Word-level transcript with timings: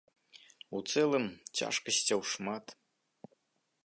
У 0.77 0.81
цэлым, 0.93 1.25
цяжкасцяў 1.61 2.19
шмат. 2.31 2.65